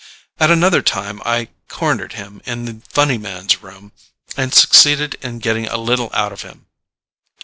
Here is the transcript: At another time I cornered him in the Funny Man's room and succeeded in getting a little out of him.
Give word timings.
At 0.39 0.49
another 0.49 0.81
time 0.81 1.21
I 1.25 1.49
cornered 1.67 2.13
him 2.13 2.41
in 2.45 2.65
the 2.65 2.81
Funny 2.89 3.19
Man's 3.19 3.61
room 3.61 3.91
and 4.35 4.51
succeeded 4.51 5.13
in 5.21 5.37
getting 5.37 5.67
a 5.67 5.77
little 5.77 6.09
out 6.11 6.33
of 6.33 6.41
him. 6.41 6.65